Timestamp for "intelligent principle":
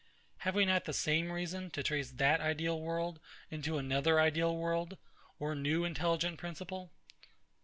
5.85-6.89